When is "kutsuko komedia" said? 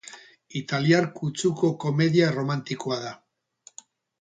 1.19-2.33